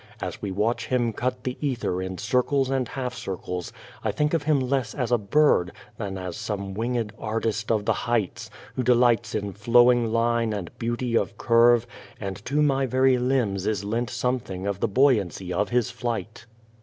As 0.19 0.41
we 0.41 0.49
watch 0.49 0.87
him 0.87 1.13
cut 1.13 1.43
the 1.43 1.59
ether 1.61 2.01
in 2.01 2.17
circles 2.17 2.71
and 2.71 2.87
half 2.87 3.13
circles 3.13 3.71
I 4.03 4.11
think 4.11 4.33
of 4.33 4.41
him 4.41 4.59
less 4.59 4.95
as 4.95 5.11
a 5.11 5.17
bird 5.19 5.71
than 5.97 6.17
as 6.17 6.35
some 6.35 6.73
winged 6.73 7.13
artist 7.19 7.71
of 7.71 7.85
the 7.85 7.93
heights, 7.93 8.49
who 8.73 8.81
delights 8.81 9.35
in 9.35 9.53
flowing 9.53 10.11
line 10.11 10.53
and 10.53 10.75
beauty 10.79 11.15
of 11.15 11.37
curve, 11.37 11.85
and 12.19 12.43
to 12.45 12.63
my 12.63 12.87
very 12.87 13.19
limbs 13.19 13.67
is 13.67 13.83
lent 13.83 14.09
something 14.09 14.65
of 14.65 14.79
the 14.79 14.87
buoyancy 14.87 15.53
of 15.53 15.69
his 15.69 15.91
flight. 15.91 16.47